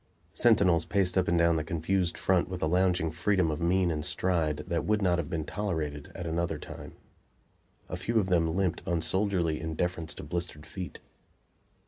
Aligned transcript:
Sentinels 0.33 0.83
paced 0.83 1.15
up 1.15 1.27
and 1.27 1.37
down 1.37 1.57
the 1.57 1.63
confused 1.63 2.17
front 2.17 2.49
with 2.49 2.63
a 2.63 2.65
lounging 2.65 3.11
freedom 3.11 3.51
of 3.51 3.61
mien 3.61 3.91
and 3.91 4.03
stride 4.03 4.63
that 4.67 4.83
would 4.83 4.99
not 4.99 5.19
have 5.19 5.29
been 5.29 5.45
tolerated 5.45 6.11
at 6.15 6.25
another 6.25 6.57
time. 6.57 6.93
A 7.87 7.95
few 7.97 8.17
of 8.17 8.25
them 8.25 8.55
limped 8.57 8.81
unsoldierly 8.87 9.61
in 9.61 9.75
deference 9.75 10.15
to 10.15 10.23
blistered 10.23 10.65
feet. 10.65 11.01